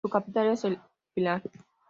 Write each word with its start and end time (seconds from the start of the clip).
Su 0.03 0.09
capital 0.09 0.47
es 0.47 0.63
El 0.63 0.79
Pilar. 1.13 1.43